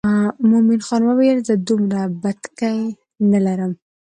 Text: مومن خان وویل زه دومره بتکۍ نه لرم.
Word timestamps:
مومن 0.49 0.79
خان 0.87 1.01
وویل 1.05 1.37
زه 1.47 1.55
دومره 1.67 2.01
بتکۍ 2.21 2.79
نه 3.31 3.39
لرم. 3.45 3.71